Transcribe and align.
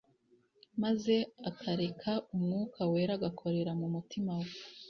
maze 0.81 1.15
akareka 1.49 2.11
Umwuka 2.35 2.79
Wera 2.91 3.13
agakorera 3.17 3.71
mu 3.79 3.87
mutima 3.95 4.31
we, 4.41 4.49